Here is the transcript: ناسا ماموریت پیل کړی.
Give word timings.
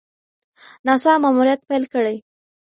ناسا 0.85 1.13
ماموریت 1.23 1.61
پیل 1.69 1.83
کړی. 1.93 2.17